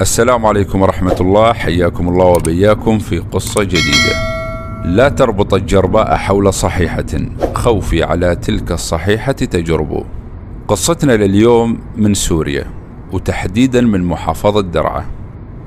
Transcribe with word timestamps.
السلام 0.00 0.46
عليكم 0.46 0.82
ورحمة 0.82 1.16
الله. 1.20 1.52
حياكم 1.52 2.08
الله 2.08 2.24
وبياكم 2.24 2.98
في 2.98 3.18
قصة 3.18 3.62
جديدة. 3.62 4.14
لا 4.84 5.08
تربط 5.08 5.54
الجرباء 5.54 6.16
حول 6.16 6.52
صحيحة. 6.52 7.06
خوفي 7.54 8.02
على 8.02 8.36
تلك 8.36 8.72
الصحيحة 8.72 9.32
تجرب. 9.32 10.04
قصتنا 10.68 11.12
لليوم 11.12 11.78
من 11.96 12.14
سوريا 12.14 12.66
وتحديدا 13.12 13.80
من 13.80 14.04
محافظة 14.04 14.60
درعا. 14.60 15.04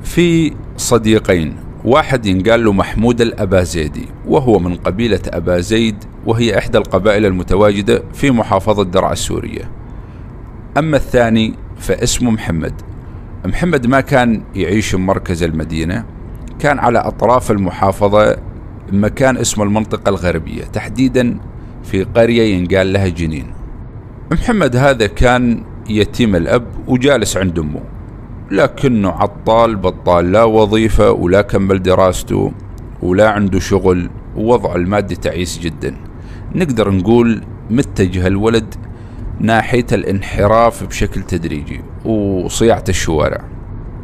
في 0.04 0.54
صديقين 0.78 1.56
واحد 1.86 2.26
ينقال 2.26 2.66
له 2.66 2.74
محمود 2.74 3.22
الأبازيدي 3.22 4.08
وهو 4.28 4.60
من 4.60 4.76
قبيلة 4.76 5.22
أبا 5.28 5.60
زيد 5.60 6.04
وهي 6.26 6.58
إحدى 6.58 6.78
القبائل 6.78 7.26
المتواجدة 7.26 8.04
في 8.14 8.32
محافظة 8.32 8.84
درعا 8.84 9.14
السورية. 9.14 9.72
أما 10.78 10.98
الثاني 10.98 11.54
فاسمه 11.78 12.32
محمد. 12.32 12.87
محمد 13.48 13.88
ما 13.88 14.02
كان 14.02 14.42
يعيش 14.56 14.96
بمركز 14.96 15.44
المدينة 15.44 16.06
كان 16.60 16.80
على 16.80 17.00
أطراف 17.00 17.52
المحافظة 17.52 18.38
مكان 18.92 19.38
اسمه 19.38 19.64
المنطقة 19.64 20.10
الغربية 20.10 20.64
تحديدا 20.64 21.40
في 21.84 22.04
قرية 22.04 22.56
ينقال 22.56 22.94
لها 22.94 23.08
جنين. 23.08 23.54
محمد 24.32 24.76
هذا 24.76 25.08
كان 25.08 25.64
يتيم 25.90 26.36
الأب 26.36 26.66
وجالس 26.88 27.38
عند 27.38 27.60
أمه 27.60 27.82
لكنه 28.52 29.10
عطال 29.10 29.76
بطال 29.76 30.32
لا 30.32 30.44
وظيفة 30.44 31.12
ولا 31.12 31.42
كمل 31.42 31.84
دراسته 31.84 32.52
ولا 33.02 33.30
عنده 33.30 33.60
شغل 33.60 34.10
ووضعه 34.36 34.76
المادي 34.76 35.16
تعيس 35.16 35.60
جدا. 35.60 35.96
نقدر 36.56 36.92
نقول 36.92 37.44
متجه 37.70 38.28
الولد 38.28 38.76
ناحية 39.40 39.86
الانحراف 39.92 40.84
بشكل 40.84 41.22
تدريجي. 41.22 41.82
وصياعة 42.08 42.84
الشوارع. 42.90 43.42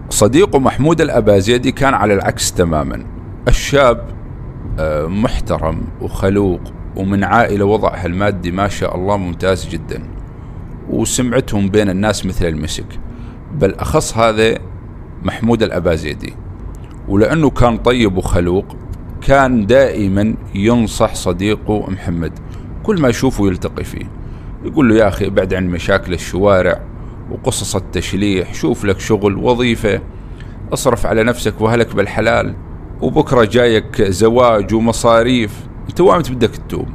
صديقه 0.10 0.60
محمود 0.60 1.02
الأبازيدي 1.02 1.72
كان 1.72 1.94
على 1.94 2.14
العكس 2.14 2.52
تماما. 2.52 3.06
الشاب 3.48 4.08
آه، 4.80 5.06
محترم 5.08 5.82
وخلوق 6.02 6.62
ومن 6.96 7.24
عائلة 7.24 7.66
وضعها 7.66 8.06
المادي 8.06 8.52
ما 8.52 8.68
شاء 8.68 8.96
الله 8.96 9.18
ممتاز 9.18 9.68
جدا. 9.68 10.04
وسمعتهم 10.90 11.70
بين 11.70 11.90
الناس 11.90 12.26
مثل 12.26 12.46
المسك. 12.46 12.86
بل 13.54 13.74
أخص 13.76 14.18
هذا 14.18 14.58
محمود 15.24 15.64
الأبازيدي. 15.64 16.34
ولأنه 17.08 17.50
كان 17.50 17.78
طيب 17.78 18.18
وخلوق 18.18 18.66
كان 19.22 19.66
دائما 19.66 20.36
ينصح 20.56 21.16
صديقه 21.16 21.90
محمد. 21.90 22.32
كل 22.84 23.02
ما 23.02 23.10
يشوفه 23.10 23.48
يلتقي 23.48 23.84
فيه. 23.84 24.06
يقول 24.66 24.90
له 24.90 24.96
يا 24.96 25.08
أخي 25.08 25.28
ابعد 25.28 25.54
عن 25.54 25.68
مشاكل 25.68 26.14
الشوارع 26.14 26.93
وقصص 27.34 27.76
التشليح 27.76 28.54
شوف 28.54 28.86
لك 28.86 29.00
شغل 29.00 29.38
وظيفة. 29.38 30.02
اصرف 30.74 31.06
على 31.06 31.24
نفسك 31.24 31.62
وهلك 31.62 31.96
بالحلال. 31.96 32.56
وبكرة 33.02 33.44
جايك 33.44 34.02
زواج 34.02 34.74
ومصاريف. 34.74 35.68
انت 35.90 36.02
وامت 36.02 36.32
بدك 36.32 36.50
تتوب 36.50 36.88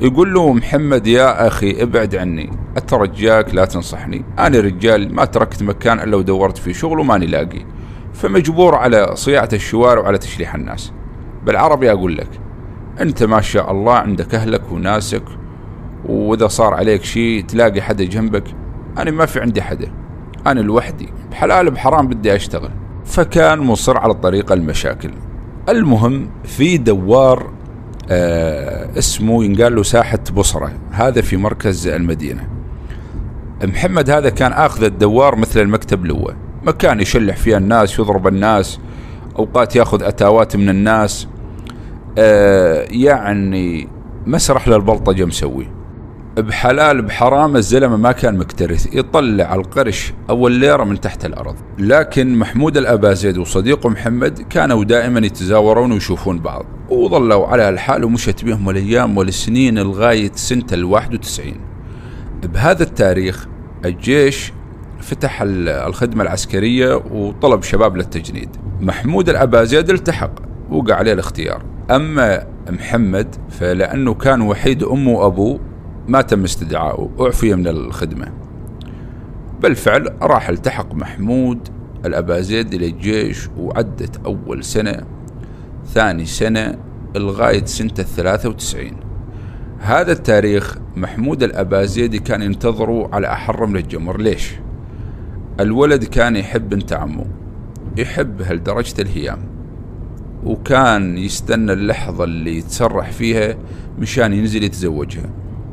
يقول 0.00 0.34
له 0.34 0.52
محمد 0.52 1.06
يا 1.06 1.46
أخي 1.46 1.82
ابعد 1.82 2.14
عني. 2.14 2.50
أترجاك 2.76 3.54
لا 3.54 3.64
تنصحني. 3.64 4.24
أنا 4.38 4.60
رجال 4.60 5.14
ما 5.14 5.24
تركت 5.24 5.62
مكان 5.62 6.00
إلا 6.00 6.16
ودورت 6.16 6.58
فيه 6.58 6.72
شغل 6.72 7.00
وماني 7.00 7.26
لاقي. 7.26 7.64
فمجبور 8.12 8.74
على 8.74 9.10
صياعة 9.14 9.48
الشوارع 9.52 10.02
وعلى 10.02 10.18
تشليح 10.18 10.54
الناس. 10.54 10.92
بالعربي 11.46 11.92
أقول 11.92 12.16
لك 12.16 12.28
أنت 13.00 13.22
ما 13.22 13.40
شاء 13.40 13.70
الله 13.70 13.94
عندك 13.94 14.34
أهلك 14.34 14.72
وناسك. 14.72 15.24
وإذا 16.08 16.46
صار 16.46 16.74
عليك 16.74 17.04
شيء 17.04 17.44
تلاقي 17.44 17.82
حدا 17.82 18.04
جنبك. 18.04 18.44
أنا 18.98 19.10
ما 19.10 19.26
في 19.26 19.40
عندي 19.40 19.62
حدا. 19.62 19.92
أنا 20.46 20.60
لوحدي. 20.60 21.08
بحلال 21.30 21.70
بحرام 21.70 22.08
بدي 22.08 22.36
أشتغل. 22.36 22.70
فكان 23.04 23.58
مصر 23.58 23.98
على 23.98 24.14
طريق 24.14 24.52
المشاكل. 24.52 25.10
المهم 25.68 26.30
في 26.44 26.78
دوار 26.78 27.50
آه 28.10 28.98
اسمه 28.98 29.44
ينقال 29.44 29.74
له 29.74 29.82
ساحة 29.82 30.18
بصرة. 30.36 30.72
هذا 30.90 31.20
في 31.20 31.36
مركز 31.36 31.88
المدينة. 31.88 32.48
محمد 33.64 34.10
هذا 34.10 34.30
كان 34.30 34.52
آخذ 34.52 34.84
الدوار 34.84 35.36
مثل 35.36 35.60
المكتب 35.60 36.06
لوه 36.06 36.36
مكان 36.66 37.00
يشلح 37.00 37.36
فيها 37.36 37.58
الناس 37.58 37.98
يضرب 37.98 38.26
الناس 38.26 38.80
أوقات 39.38 39.76
يأخذ 39.76 40.02
أتاوات 40.02 40.56
من 40.56 40.68
الناس. 40.68 41.28
آه 42.18 42.86
يعني 42.90 43.88
مسرح 44.26 44.68
للبلطجة 44.68 45.24
مسوي 45.24 45.66
بحلال 46.38 47.02
بحرام 47.02 47.56
الزلمة 47.56 47.96
ما 47.96 48.12
كان 48.12 48.38
مكترث 48.38 48.94
يطلع 48.94 49.54
القرش 49.54 50.12
أو 50.30 50.46
الليرة 50.46 50.84
من 50.84 51.00
تحت 51.00 51.24
الأرض. 51.24 51.54
لكن 51.78 52.34
محمود 52.38 52.76
الابازيد 52.76 53.38
وصديقه 53.38 53.88
محمد 53.88 54.40
كانوا 54.50 54.84
دائما 54.84 55.26
يتزاورون 55.26 55.92
ويشوفون 55.92 56.38
بعض 56.38 56.66
وظلوا 56.90 57.46
على 57.46 57.68
الحال 57.68 58.04
ومشت 58.04 58.44
بهم 58.44 58.70
الأيام 58.70 59.18
والسنين 59.18 59.78
لغاية 59.78 60.30
سنة 60.34 60.66
ال 60.72 60.84
91 60.84 61.54
بهذا 62.42 62.82
التاريخ 62.82 63.46
الجيش 63.84 64.52
فتح 65.00 65.42
الخدمة 65.42 66.22
العسكرية 66.22 66.94
وطلب 66.94 67.62
شباب 67.62 67.96
للتجنيد. 67.96 68.48
محمود 68.80 69.28
الأبازيد 69.28 69.90
التحق 69.90 70.32
وقع 70.70 70.94
عليه 70.94 71.12
الاختيار. 71.12 71.62
أما 71.90 72.46
محمد 72.70 73.34
فلأنه 73.50 74.14
كان 74.14 74.40
وحيد 74.40 74.82
أمه 74.82 75.10
وأبوه 75.10 75.60
ما 76.08 76.22
تم 76.22 76.44
استدعائه 76.44 77.10
أعفي 77.20 77.54
من 77.54 77.68
الخدمة. 77.68 78.32
بالفعل 79.62 80.08
راح 80.22 80.48
التحق 80.48 80.94
محمود 80.94 81.68
الأبازيد 82.04 82.74
إلى 82.74 82.86
الجيش 82.86 83.48
وعدت 83.58 84.26
أول 84.26 84.64
سنة 84.64 85.00
ثاني 85.86 86.26
سنة 86.26 86.78
لغاية 87.16 87.64
سنة 87.64 87.94
الثلاثة 87.98 88.48
وتسعين. 88.48 88.96
هذا 89.78 90.12
التاريخ 90.12 90.78
محمود 90.96 91.42
الأبازيدي 91.42 92.18
كان 92.18 92.42
ينتظره 92.42 93.14
على 93.14 93.32
أحر 93.32 93.66
من 93.66 93.76
الجمر. 93.76 94.20
ليش؟ 94.20 94.54
الولد 95.60 96.04
كان 96.04 96.36
يحب 96.36 96.68
بنت 96.68 96.92
عمه 96.92 97.26
يحبها 97.96 98.54
لدرجة 98.54 99.02
الهيام 99.02 99.38
وكان 100.44 101.18
يستنى 101.18 101.72
اللحظة 101.72 102.24
اللي 102.24 102.58
يتسرح 102.58 103.10
فيها 103.10 103.56
مشان 103.98 104.32
ينزل 104.32 104.64
يتزوجها. 104.64 105.30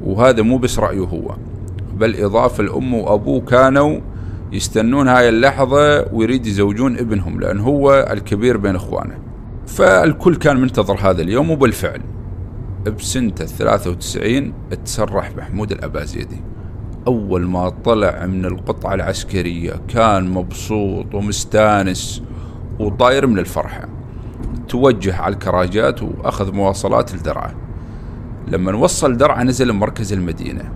وهذا 0.07 0.41
مو 0.41 0.57
بس 0.57 0.79
رأيه 0.79 1.00
هو 1.06 1.35
بل 1.94 2.23
إضافة 2.23 2.63
لأمه 2.63 2.97
وأبوه 2.97 3.41
كانوا 3.41 4.00
يستنون 4.51 5.07
هاي 5.07 5.29
اللحظة 5.29 6.13
ويريد 6.13 6.45
يزوجون 6.45 6.97
ابنهم 6.97 7.40
لأن 7.40 7.59
هو 7.59 8.07
الكبير 8.12 8.57
بين 8.57 8.75
إخوانه. 8.75 9.18
فالكل 9.68 10.35
كان 10.35 10.57
منتظر 10.57 10.95
هذا 10.95 11.22
اليوم 11.22 11.51
وبالفعل 11.51 12.01
بسنة 12.97 13.35
الثلاثة 13.41 13.90
وتسعين 13.91 14.53
تسرح 14.85 15.35
محمود 15.38 15.72
الأبازيدي. 15.72 16.41
أول 17.07 17.47
ما 17.47 17.69
طلع 17.69 18.25
من 18.25 18.45
القطعة 18.45 18.94
العسكرية 18.94 19.74
كان 19.88 20.29
مبسوط 20.29 21.16
ومستانس 21.16 22.24
وطاير 22.79 23.28
من 23.28 23.39
الفرحة. 23.39 23.88
توجه 24.69 25.16
على 25.16 25.34
الكراجات 25.34 26.03
وأخذ 26.03 26.53
مواصلات 26.53 27.16
لدرعه. 27.16 27.66
لما 28.47 28.75
وصل 28.75 29.18
درعا 29.18 29.44
نزل 29.44 29.74
مركز 29.74 30.13
المدينة. 30.13 30.72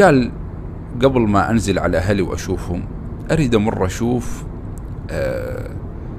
قال 0.00 0.30
قبل 1.02 1.20
ما 1.20 1.50
أنزل 1.50 1.78
على 1.78 1.98
أهلي 1.98 2.22
وأشوفهم 2.22 2.84
أريد 3.30 3.54
أمر 3.54 3.86
أشوف 3.86 4.44
آه، 5.10 5.70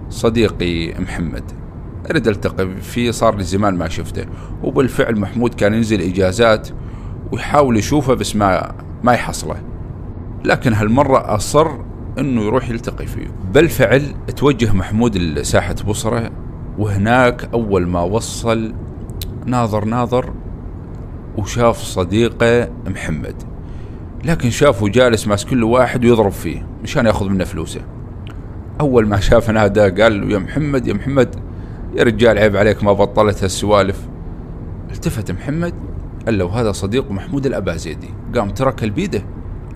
صديقي 0.09 1.01
محمد. 1.01 1.43
أريد 2.11 2.27
ألتقي 2.27 2.81
فيه 2.81 3.11
صار 3.11 3.35
لي 3.35 3.43
زمان 3.43 3.75
ما 3.75 3.89
شفته. 3.89 4.25
وبالفعل 4.63 5.19
محمود 5.19 5.53
كان 5.53 5.73
ينزل 5.73 6.01
إجازات 6.01 6.69
ويحاول 7.31 7.77
يشوفه 7.77 8.13
بس 8.13 8.35
ما 8.35 8.71
ما 9.03 9.13
يحصله. 9.13 9.55
لكن 10.45 10.73
هالمرة 10.73 11.35
أصر 11.35 11.67
أنه 12.19 12.41
يروح 12.41 12.69
يلتقي 12.69 13.05
فيه. 13.05 13.27
بالفعل 13.53 14.03
توجه 14.35 14.73
محمود 14.73 15.17
لساحة 15.17 15.75
بصرة 15.87 16.31
وهناك 16.77 17.49
أول 17.53 17.87
ما 17.87 18.01
وصل 18.01 18.73
ناظر 19.45 19.85
ناظر 19.85 20.33
وشاف 21.39 21.77
صديقه 21.77 22.69
محمد. 22.87 23.35
لكن 24.25 24.49
شافه 24.49 24.87
جالس 24.87 25.27
ماسك 25.27 25.49
كل 25.49 25.63
واحد 25.63 26.05
ويضرب 26.05 26.31
فيه 26.31 26.65
مشان 26.83 27.05
ياخذ 27.05 27.29
منه 27.29 27.43
فلوسه. 27.43 27.81
أول 28.81 29.07
ما 29.07 29.19
شاف 29.19 29.49
نادى 29.49 30.01
قال 30.01 30.21
له 30.21 30.33
يا 30.33 30.39
محمد 30.39 30.87
يا 30.87 30.93
محمد 30.93 31.35
يا 31.95 32.03
رجال 32.03 32.37
عيب 32.37 32.55
عليك 32.55 32.83
ما 32.83 32.93
بطلت 32.93 33.43
هالسوالف. 33.43 34.07
التفت 34.91 35.31
محمد 35.31 35.73
قال 36.25 36.37
له 36.37 36.61
هذا 36.61 36.71
صديق 36.71 37.11
محمود 37.11 37.45
الأبازيدي. 37.45 38.09
قام 38.35 38.49
ترك 38.49 38.83
البيدة 38.83 39.23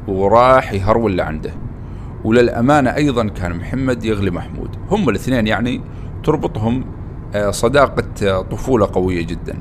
وراح 0.07 0.73
يهرول 0.73 1.17
لعنده 1.17 1.53
وللأمانة 2.23 2.95
أيضا 2.95 3.27
كان 3.27 3.55
محمد 3.55 4.05
يغلي 4.05 4.31
محمود. 4.31 4.69
هم 4.91 5.09
الاثنين 5.09 5.47
يعني 5.47 5.81
تربطهم 6.23 6.85
آه، 7.35 7.51
صداقة 7.51 8.41
طفولة 8.41 8.89
قوية 8.93 9.25
جدا. 9.25 9.57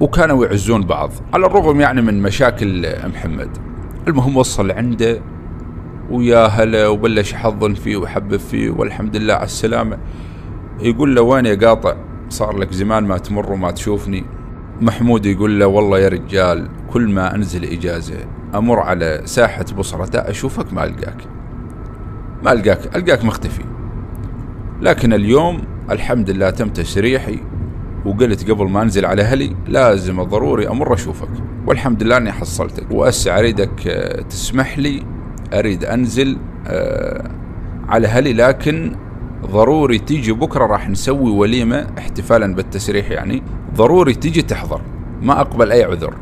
وكانوا 0.00 0.46
يعزون 0.46 0.82
بعض 0.82 1.10
على 1.34 1.46
الرغم 1.46 1.80
يعني 1.80 2.02
من 2.02 2.22
مشاكل 2.22 2.86
محمد. 3.08 3.48
المهم 4.08 4.36
وصل 4.36 4.70
عنده 4.70 5.20
ويا 6.10 6.46
هلا 6.46 6.88
وبلش 6.88 7.32
يحضن 7.32 7.74
فيه 7.74 7.96
ويحبب 7.96 8.36
فيه 8.36 8.70
والحمد 8.70 9.16
لله 9.16 9.34
على 9.34 9.44
السلامة. 9.44 9.98
يقول 10.80 11.14
له 11.14 11.22
وين 11.22 11.46
يا 11.46 11.54
قاطع؟ 11.54 11.94
صار 12.28 12.58
لك 12.58 12.72
زمان 12.72 13.04
ما 13.04 13.18
تمر 13.18 13.52
وما 13.52 13.70
تشوفني. 13.70 14.24
محمود 14.80 15.26
يقول 15.26 15.60
له 15.60 15.66
والله 15.66 15.98
يا 15.98 16.08
رجال 16.08 16.68
كل 16.90 17.08
ما 17.08 17.34
أنزل 17.34 17.64
إجازة 17.64 18.16
أمر 18.54 18.80
على 18.80 19.20
ساحة 19.24 19.64
بصرة 19.78 20.18
أشوفك 20.18 20.72
ما 20.72 20.84
ألقاك. 20.84 21.24
ما 22.44 22.52
ألقاك 22.52 22.96
ألقاك 22.96 23.24
مختفي. 23.24 23.62
لكن 24.80 25.12
اليوم 25.12 25.62
الحمد 25.90 26.30
لله 26.30 26.50
تم 26.50 26.68
تشريحي 26.68 27.38
وقلت 28.06 28.50
قبل 28.50 28.68
ما 28.68 28.82
أنزل 28.82 29.06
على 29.06 29.22
أهلي 29.22 29.56
لازم 29.68 30.22
ضروري 30.22 30.68
أمر 30.68 30.94
أشوفك. 30.94 31.28
والحمد 31.66 32.02
لله 32.02 32.16
أني 32.16 32.32
حصلتك. 32.32 32.90
واسع 32.90 33.38
أريدك 33.38 33.86
آه، 33.86 34.22
تسمح 34.22 34.78
لي 34.78 35.02
أريد 35.52 35.84
أنزل 35.84 36.38
آه، 36.66 37.30
على 37.88 38.06
أهلي 38.06 38.32
لكن 38.32 38.96
ضروري 39.46 39.98
تيجي 39.98 40.32
بكرة 40.32 40.66
راح 40.66 40.90
نسوي 40.90 41.30
وليمة 41.30 41.86
احتفالا 41.98 42.54
بالتسريح 42.54 43.10
يعني. 43.10 43.42
ضروري 43.76 44.14
تيجي 44.14 44.42
تحضر. 44.42 44.80
ما 45.22 45.40
أقبل 45.40 45.72
أي 45.72 45.84
عذر. 45.84 46.14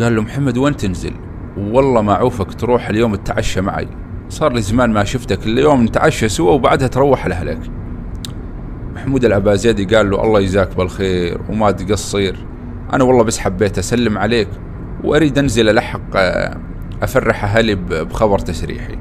قال 0.00 0.16
له 0.16 0.22
محمد 0.22 0.58
وين 0.58 0.76
تنزل؟ 0.76 1.12
والله 1.58 2.02
ما 2.02 2.12
أعوفك 2.12 2.54
تروح 2.54 2.88
اليوم 2.88 3.14
تتعشى 3.14 3.60
معي. 3.60 3.88
صار 4.28 4.52
لي 4.52 4.60
زمان 4.60 4.92
ما 4.92 5.04
شفتك. 5.04 5.46
اليوم 5.46 5.84
نتعشى 5.84 6.28
سوا 6.28 6.52
وبعدها 6.52 6.88
تروح 6.88 7.26
لأهلك. 7.26 7.60
محمود 8.94 9.24
العبازيدي 9.24 9.96
قال 9.96 10.10
له 10.10 10.24
الله 10.24 10.40
يجزاك 10.40 10.76
بالخير 10.76 11.40
وما 11.48 11.70
تقصر 11.70 12.34
أنا 12.92 13.04
والله 13.04 13.24
بس 13.24 13.38
حبيت 13.38 13.78
أسلم 13.78 14.18
عليك 14.18 14.48
وأريد 15.04 15.38
أنزل 15.38 15.68
الحق 15.68 16.16
آه، 16.16 16.56
أفرح 17.02 17.44
أهلي 17.44 17.74
بخبر 17.74 18.38
تسريحي. 18.38 18.98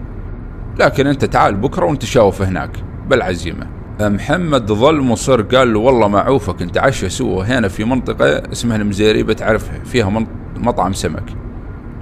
لكن 0.80 1.08
أنت 1.08 1.26
تعال 1.26 1.56
بكرة 1.56 1.86
ونتشاوف 1.86 2.42
هناك 2.42 2.70
بالعزيمة. 3.10 3.68
محمد 4.02 4.72
ظل 4.72 5.02
مصر 5.02 5.42
قال 5.42 5.74
له 5.74 5.80
والله 5.80 6.08
ما 6.08 6.20
أعوفك 6.20 6.62
نتعشى 6.62 7.10
سوا 7.10 7.44
هنا 7.44 7.68
في 7.68 7.84
منطقة 7.84 8.52
اسمها 8.52 8.78
المزيري 8.78 9.24
بتعرفها 9.24 9.84
فيها 9.84 10.26
مطعم 10.58 10.94
سمك. 10.94 11.24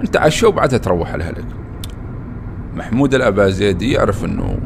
نتعشى 0.02 0.46
وبعدها 0.46 0.78
تروح 0.78 1.14
لأهلك؟ 1.14 1.44
محمود 2.74 3.14
الابازيدي 3.14 3.92
يعرف 3.92 4.24
إنه 4.24 4.58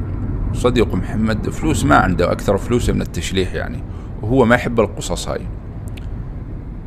صديق 0.54 0.94
محمد 0.94 1.50
فلوس 1.50 1.84
ما 1.84 1.96
عنده 1.96 2.32
أكثر 2.32 2.56
فلوس 2.56 2.90
من 2.90 3.02
التشليح 3.02 3.54
يعني 3.54 3.82
وهو 4.22 4.44
ما 4.44 4.54
يحب 4.54 4.80
القصص 4.80 5.28
هاي. 5.28 5.40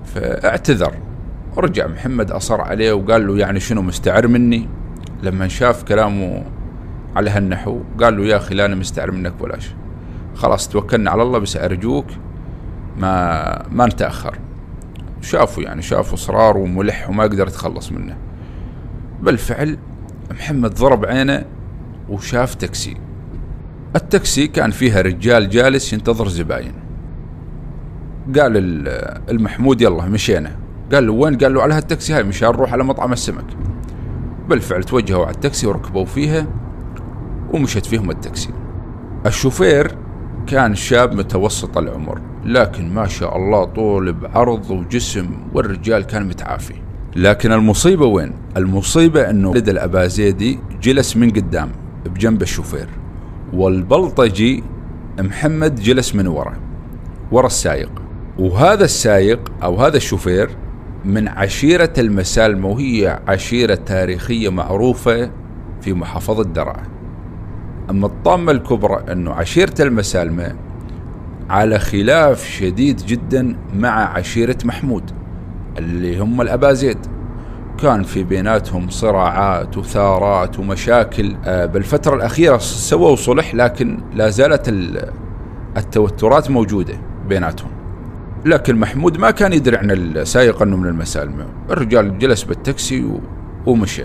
فاعتذر. 0.05 0.93
رجع 1.57 1.87
محمد 1.87 2.31
أصر 2.31 2.61
عليه 2.61 2.93
وقال 2.93 3.27
له 3.27 3.37
يعني 3.37 3.59
شنو 3.59 3.81
مستعر 3.81 4.27
مني؟ 4.27 4.69
لما 5.23 5.47
شاف 5.47 5.83
كلامه 5.83 6.43
على 7.15 7.29
هالنحو 7.29 7.79
قال 8.01 8.17
له 8.17 8.23
يا 8.23 8.37
أخي 8.37 8.55
لا 8.55 8.65
أنا 8.65 8.75
مستعر 8.75 9.11
منك 9.11 9.33
ولا 9.41 9.59
شيء. 9.59 9.75
خلاص 10.35 10.69
توكلنا 10.69 11.11
على 11.11 11.23
الله 11.23 11.39
بس 11.39 11.57
أرجوك 11.57 12.05
ما 12.97 13.63
ما 13.71 13.85
نتأخر. 13.85 14.37
شافوا 15.21 15.63
يعني 15.63 15.81
شافوا 15.81 16.13
إصرار 16.13 16.57
وملح 16.57 17.09
وما 17.09 17.23
قدر 17.23 17.47
يتخلص 17.47 17.91
منه. 17.91 18.17
بالفعل 19.21 19.77
محمد 20.31 20.73
ضرب 20.73 21.05
عينه 21.05 21.45
وشاف 22.09 22.55
تاكسي. 22.55 22.97
التاكسي 23.97 24.47
كان 24.47 24.71
فيها 24.71 25.01
رجال 25.01 25.49
جالس 25.49 25.93
ينتظر 25.93 26.27
زباين. 26.27 26.73
قال 28.35 28.53
لمحمود 29.29 29.81
يلا 29.81 30.05
مشينا. 30.05 30.51
قال 30.93 31.07
له 31.07 31.13
وين؟ 31.13 31.37
قال 31.37 31.53
له 31.53 31.61
على 31.61 31.73
هالتاكسي 31.73 32.13
هاي 32.13 32.23
مشان 32.23 32.49
نروح 32.49 32.73
على 32.73 32.83
مطعم 32.83 33.13
السمك. 33.13 33.45
بالفعل 34.49 34.83
توجهوا 34.83 35.25
على 35.25 35.35
التاكسي 35.35 35.67
وركبوا 35.67 36.05
فيها 36.05 36.47
ومشت 37.53 37.85
فيهم 37.85 38.11
التاكسي. 38.11 38.49
الشوفير 39.25 39.91
كان 40.47 40.75
شاب 40.75 41.13
متوسط 41.13 41.77
العمر 41.77 42.21
لكن 42.45 42.93
ما 42.93 43.07
شاء 43.07 43.37
الله 43.37 43.63
طول 43.63 44.13
بعرض 44.13 44.71
وجسم 44.71 45.29
والرجال 45.53 46.03
كان 46.03 46.27
متعافي. 46.27 46.75
لكن 47.15 47.51
المصيبة 47.51 48.05
وين؟ 48.05 48.33
المصيبة 48.57 49.29
إنه 49.29 49.49
ولد 49.49 49.69
الأبازيدي 49.69 50.59
جلس 50.81 51.17
من 51.17 51.29
قدام 51.29 51.71
بجنب 52.05 52.41
الشوفير. 52.41 52.87
والبلطجي 53.53 54.63
محمد 55.19 55.75
جلس 55.75 56.15
من 56.15 56.27
ورا 56.27 56.53
ورا 57.31 57.47
السايق 57.47 58.01
وهذا 58.39 58.85
السايق 58.85 59.51
أو 59.63 59.75
هذا 59.75 59.97
الشوفير 59.97 60.49
من 61.05 61.27
عشيرة 61.27 61.93
المسالمة 61.97 62.67
وهي 62.67 63.19
عشيرة 63.27 63.75
تاريخية 63.75 64.49
معروفة 64.49 65.31
في 65.81 65.93
محافظة 65.93 66.43
درعا. 66.43 66.83
أما 67.89 68.07
الطامة 68.07 68.51
الكبرى 68.51 69.03
أنه 69.11 69.31
عشيرة 69.31 69.73
المسالمة 69.79 70.55
على 71.49 71.79
خلاف 71.79 72.45
شديد 72.45 72.97
جدا 72.97 73.55
مع 73.75 74.17
عشيرة 74.17 74.57
محمود 74.65 75.11
اللي 75.77 76.19
هم 76.19 76.41
الأبازيد. 76.41 76.97
كان 77.81 78.03
في 78.03 78.23
بيناتهم 78.23 78.89
صراعات 78.89 79.77
وثارات 79.77 80.59
ومشاكل 80.59 81.35
آه، 81.45 81.65
بالفترة 81.65 82.15
الأخيرة 82.15 82.57
سووا 82.57 83.15
صلح 83.15 83.55
لكن 83.55 83.99
لا 84.13 84.29
زالت 84.29 84.73
التوترات 85.77 86.49
موجودة 86.51 86.99
بيناتهم. 87.29 87.69
لكن 88.45 88.75
محمود 88.75 89.17
ما 89.17 89.31
كان 89.31 89.53
يدري 89.53 89.77
عن 89.77 89.91
السائق 89.91 90.61
إنه 90.61 90.77
من 90.77 90.89
المسالمة 90.89 91.45
الرجال 91.69 92.19
جلس 92.19 92.43
بالتاكسي 92.43 93.11
ومشى. 93.65 94.03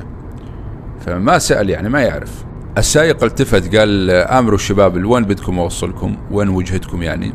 فما 1.07 1.39
سأل 1.39 1.71
يعني 1.71 1.89
ما 1.89 2.01
يعرف. 2.01 2.45
السائق 2.79 3.25
التفت 3.25 3.77
قال 3.77 4.11
آمروا 4.11 4.55
الشباب 4.55 5.05
وين 5.05 5.25
بدكم 5.25 5.59
أوصلكم؟ 5.59 6.17
وين 6.31 6.49
وجهتكم 6.49 7.03
يعني؟ 7.03 7.33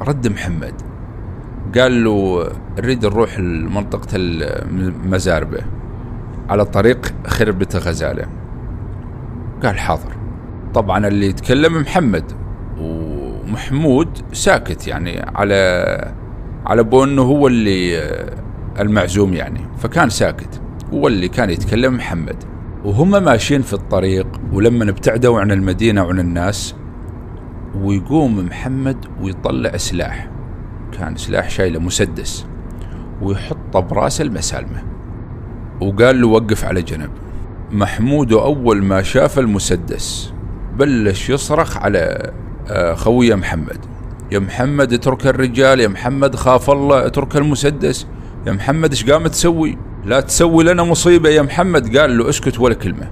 رد 0.00 0.28
محمد. 0.28 0.74
قال 1.78 2.04
له 2.04 2.48
نريد 2.78 3.06
نروح 3.06 3.38
لمنطقة 3.38 4.08
المزاربة 4.14 5.58
على 6.48 6.64
طريق 6.64 7.14
خربة 7.26 7.68
غزالة. 7.74 8.26
قال 9.62 9.78
حاضر. 9.78 10.16
طبعا 10.74 11.06
اللي 11.06 11.26
يتكلم 11.26 11.80
محمد 11.80 12.24
ومحمود 12.80 14.18
ساكت 14.32 14.86
يعني 14.86 15.20
على 15.34 16.14
على 16.66 16.82
بو 16.82 17.04
إنه 17.04 17.22
هو 17.22 17.46
اللي 17.46 18.02
المعزوم 18.80 19.34
يعني 19.34 19.60
فكان 19.78 20.10
ساكت. 20.10 20.60
هو 20.92 21.08
اللي 21.08 21.28
كان 21.28 21.50
يتكلم 21.50 21.94
محمد. 21.94 22.36
وهم 22.84 23.10
ماشيين 23.10 23.62
في 23.62 23.72
الطريق 23.72 24.26
ولما 24.52 24.90
ابتعدوا 24.90 25.40
عن 25.40 25.50
المدينة 25.50 26.04
وعن 26.04 26.20
الناس 26.20 26.74
ويقوم 27.74 28.46
محمد 28.46 29.06
ويطلع 29.20 29.76
سلاح. 29.76 30.35
كان 30.92 31.16
سلاح 31.16 31.50
شايله 31.50 31.80
مسدس 31.80 32.46
ويحطه 33.22 33.80
براس 33.80 34.20
المسالمة 34.20 34.82
وقال 35.80 36.20
له 36.20 36.28
وقف 36.28 36.64
على 36.64 36.82
جنب. 36.82 37.10
محمود 37.72 38.32
أول 38.32 38.82
ما 38.84 39.02
شاف 39.02 39.38
المسدس 39.38 40.32
بلش 40.78 41.30
يصرخ 41.30 41.76
على 41.76 42.32
آه، 42.70 42.94
خويه 42.94 43.34
محمد. 43.34 43.78
يا 44.32 44.38
محمد 44.38 44.92
اترك 44.92 45.26
الرجال 45.26 45.80
يا 45.80 45.88
محمد 45.88 46.36
خاف 46.36 46.70
الله 46.70 47.06
اترك 47.06 47.36
المسدس. 47.36 48.06
يا 48.46 48.52
محمد 48.52 48.90
إيش 48.90 49.10
قام 49.10 49.26
تسوي؟ 49.26 49.78
لا 50.04 50.20
تسوي 50.20 50.64
لنا 50.64 50.82
مصيبة 50.82 51.28
يا 51.28 51.42
محمد. 51.42 51.96
قال 51.96 52.18
له 52.18 52.28
اسكت 52.28 52.60
ولا 52.60 52.74
كلمة. 52.74 53.10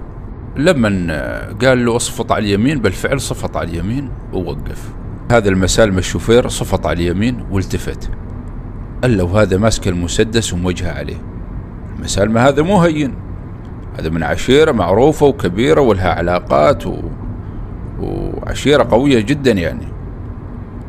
لما 0.57 1.07
آه، 1.09 1.53
قال 1.53 1.85
له 1.85 1.95
اصفط 1.95 2.31
على 2.31 2.45
اليمين 2.45 2.79
بالفعل 2.79 3.21
صفط 3.21 3.57
على 3.57 3.69
اليمين 3.69 4.11
ووقف. 4.33 4.93
هذا 5.31 5.49
المسالم 5.49 5.97
الشوفير 5.97 6.47
صفط 6.47 6.85
على 6.87 7.03
اليمين 7.03 7.45
والتفت. 7.51 8.09
الا 9.03 9.23
وهذا 9.23 9.57
ماسك 9.57 9.87
المسدس 9.87 10.53
وموجهة 10.53 10.91
عليه. 10.91 11.21
المسالمة 11.97 12.41
هذا 12.41 12.61
مو 12.61 12.81
هين. 12.81 13.15
هذا 13.99 14.09
من 14.09 14.23
عشيرة 14.23 14.71
معروفة 14.71 15.25
وكبيرة 15.25 15.81
ولها 15.81 16.09
علاقات 16.09 16.87
و... 16.87 16.95
وعشيرة 17.99 18.87
قوية 18.91 19.19
جدا 19.19 19.51
يعني. 19.51 19.87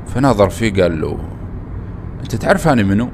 فنظر 0.06 0.48
فيه 0.48 0.82
قال 0.82 1.00
له 1.00 1.18
أنت 2.20 2.36
تعرف 2.36 2.68
أنا 2.68 2.82
منو؟ 2.82 3.08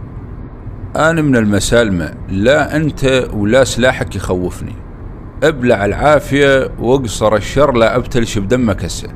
أنا 0.96 1.22
من 1.22 1.36
المسالمة 1.36 2.14
لا 2.28 2.76
أنت 2.76 3.28
ولا 3.32 3.64
سلاحك 3.64 4.16
يخوفني. 4.16 4.74
أبلع 5.42 5.84
العافية 5.84 6.70
وأقصر 6.78 7.36
الشر 7.36 7.72
لا 7.72 7.96
أبتلش 7.96 8.38
بدمك 8.38 8.84
هسه. 8.84 9.08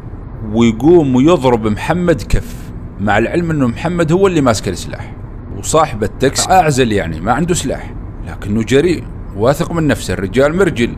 ويقوم 0.52 1.16
ويضرب 1.16 1.66
محمد 1.66 2.22
كف 2.22 2.56
مع 3.00 3.18
العلم 3.18 3.50
إنه 3.50 3.66
محمد 3.66 4.12
هو 4.12 4.26
اللي 4.26 4.40
ماسك 4.40 4.68
السلاح. 4.68 5.16
وصاحب 5.58 6.02
التكس 6.02 6.48
أعزل 6.48 6.92
يعني 6.92 7.20
ما 7.20 7.32
عنده 7.32 7.54
سلاح 7.54 7.94
لكنه 8.26 8.62
جريء 8.62 9.04
واثق 9.36 9.72
من 9.72 9.86
نفسه 9.86 10.14
الرجال 10.14 10.56
مرجل. 10.56 10.96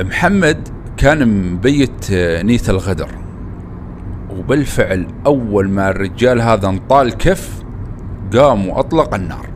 محمد 0.00 0.68
كان 0.96 1.52
مبيت 1.52 2.12
نية 2.44 2.62
الغدر. 2.68 3.08
وبالفعل 4.38 5.06
أول 5.26 5.70
ما 5.70 5.90
الرجال 5.90 6.40
هذا 6.40 6.68
انطال 6.68 7.12
كف 7.12 7.64
قام 8.36 8.68
وأطلق 8.68 9.14
النار. 9.14 9.46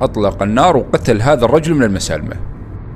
أطلق 0.00 0.42
النار 0.42 0.76
وقتل 0.76 1.22
هذا 1.22 1.44
الرجل 1.44 1.74
من 1.74 1.82
المسالمة. 1.82 2.36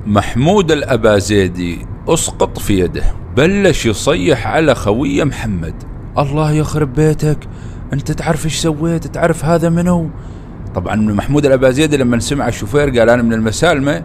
محمود 0.05 0.71
الأبازيدي 0.71 1.85
أسقط 2.07 2.59
في 2.59 2.79
يده. 2.79 3.03
بلش 3.39 3.85
يصيح 3.85 4.47
على 4.47 4.75
خويه 4.75 5.23
محمد. 5.23 5.73
الله 6.17 6.51
يخرب 6.51 6.93
بيتك 6.93 7.37
أنت 7.93 8.11
تعرف 8.11 8.45
إيش 8.45 8.55
سويت؟ 8.55 9.07
تعرف 9.07 9.45
هذا 9.45 9.69
منو؟ 9.69 10.09
طبعا 10.75 10.95
محمود 10.95 11.45
الأبازيدي 11.45 11.97
لما 11.97 12.19
سمع 12.19 12.47
الشوفير 12.47 12.99
قال 12.99 13.09
أنا 13.09 13.21
من 13.21 13.33
المسالمة. 13.33 14.03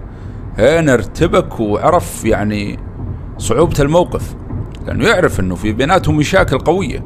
هنا 0.58 0.94
ارتبك 0.94 1.60
وعرف 1.60 2.24
يعني 2.24 2.78
صعوبة 3.38 3.74
الموقف 3.80 4.34
لأنه 4.86 5.04
يعرف 5.04 5.40
أنه 5.40 5.54
في 5.54 5.72
بيناتهم 5.72 6.16
مشاكل 6.16 6.58
قوية. 6.58 7.04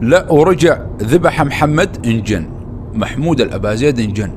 لا 0.00 0.32
ورجع 0.32 0.78
ذبح 1.02 1.42
محمد 1.42 2.06
انجن. 2.06 2.50
محمود 2.94 3.40
الأبازيد 3.40 4.00
انجن. 4.00 4.32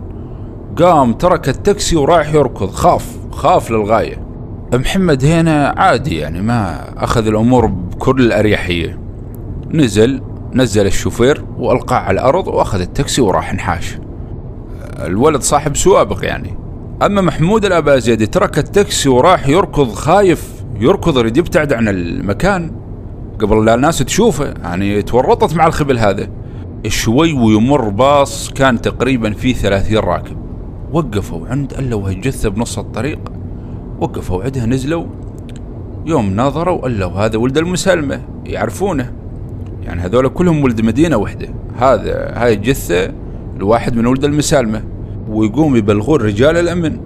قام 0.77 1.13
ترك 1.13 1.49
التاكسي 1.49 1.95
وراح 1.95 2.33
يركض 2.33 2.69
خاف 2.69 3.17
خاف 3.31 3.71
للغاية. 3.71 4.32
محمد 4.77 5.25
هنا 5.25 5.73
عادي 5.77 6.17
يعني 6.17 6.41
ما 6.41 6.89
أخذ 7.03 7.27
الأمور 7.27 7.65
بكل 7.65 8.21
الأريحية 8.21 8.99
نزل 9.71 10.21
نزل 10.53 10.85
الشوفير 10.85 11.45
وألقاه 11.57 11.97
على 11.97 12.19
الأرض 12.19 12.47
وأخذ 12.47 12.81
التاكسي 12.81 13.21
وراح 13.21 13.53
نحاش 13.53 13.97
الولد 14.99 15.41
صاحب 15.41 15.75
سوابق 15.75 16.25
يعني. 16.25 16.57
أما 17.01 17.21
محمود 17.21 17.65
الأبازيدي 17.65 18.25
ترك 18.25 18.57
التاكسي 18.57 19.09
وراح 19.09 19.47
يركض 19.47 19.91
خايف 19.91 20.63
يركض 20.79 21.17
يريد 21.17 21.37
يبتعد 21.37 21.73
عن 21.73 21.87
المكان. 21.87 22.71
قبل 23.39 23.65
لا 23.65 23.75
الناس 23.75 23.97
تشوفه 23.97 24.53
يعني 24.63 25.01
تورطت 25.01 25.55
مع 25.55 25.67
الخبل 25.67 25.99
هذا. 25.99 26.27
شوي 26.87 27.33
ويمر 27.33 27.89
باص 27.89 28.49
كان 28.49 28.81
تقريبا 28.81 29.33
فيه 29.33 29.53
ثلاثين 29.53 29.97
راكب. 29.97 30.37
وقفوا 30.91 31.47
عند 31.47 31.73
ألا 31.73 31.95
وهالجثة 31.95 32.49
بنص 32.49 32.79
الطريق. 32.79 33.19
وقفوا 34.03 34.43
عندها 34.43 34.65
نزلوا. 34.65 35.05
يوم 36.05 36.35
نظروا 36.35 36.87
ألا 36.87 37.05
وهذا 37.05 37.37
ولد 37.37 37.57
المسلمة 37.57 38.21
يعرفونه. 38.45 39.13
يعني 39.83 40.01
هذول 40.01 40.27
كلهم 40.27 40.63
ولد 40.63 40.81
مدينة 40.81 41.17
وحدة. 41.17 41.47
هذا 41.77 42.31
هاي 42.35 42.53
الجثة 42.53 43.13
الواحد 43.57 43.95
من 43.95 44.05
ولد 44.05 44.23
المسالمة 44.23 44.83
ويقوم 45.29 45.75
يبلغون 45.75 46.21
رجال 46.21 46.57
الأمن. 46.57 46.97